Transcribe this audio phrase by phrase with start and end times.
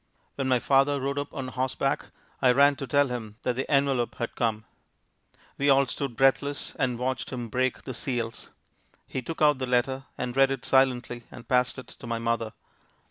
[0.33, 2.07] When my father rode up on horseback
[2.41, 4.65] I ran to tell him that the envelope had come.
[5.59, 8.49] We all stood breathless and watched him break the seals.
[9.07, 12.53] He took out the letter and read it silently and passed it to my mother.